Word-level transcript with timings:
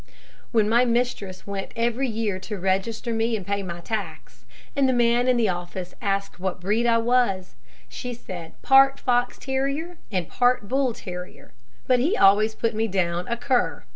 When 0.51 0.67
my 0.67 0.83
mistress 0.83 1.45
went 1.45 1.73
every 1.75 2.07
year 2.07 2.39
to 2.39 2.57
register 2.57 3.13
me 3.13 3.37
and 3.37 3.45
pay 3.45 3.61
my 3.61 3.81
tax, 3.81 4.45
and 4.75 4.89
the 4.89 4.93
man 4.93 5.27
in 5.27 5.37
the 5.37 5.49
office 5.49 5.93
asked 6.01 6.39
what 6.39 6.59
breed 6.59 6.87
I 6.87 6.97
was, 6.97 7.53
she 7.87 8.15
said 8.15 8.59
part 8.63 8.99
fox 8.99 9.37
terrier 9.37 9.99
and 10.11 10.27
part 10.27 10.67
bull 10.67 10.93
terrier; 10.95 11.53
but 11.85 11.99
he 11.99 12.17
always 12.17 12.55
put 12.55 12.73
me 12.73 12.87
down 12.87 13.27
a 13.27 13.37
cur. 13.37 13.85